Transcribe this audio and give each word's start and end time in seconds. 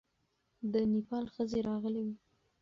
د 0.71 0.73
نېپال 0.91 1.25
ښځې 1.33 1.59
راغلې 1.69 2.01
وې. 2.05 2.15